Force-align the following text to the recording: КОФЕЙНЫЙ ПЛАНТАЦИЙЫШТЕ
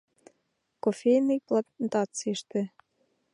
КОФЕЙНЫЙ 0.83 1.37
ПЛАНТАЦИЙЫШТЕ 1.47 2.61